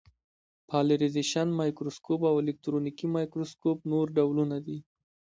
[0.69, 4.77] پالرېزېشن مایکروسکوپ او الکترونیکي مایکروسکوپ نور ډولونه دي.